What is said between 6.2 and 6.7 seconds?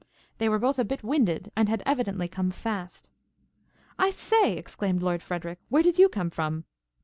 from?"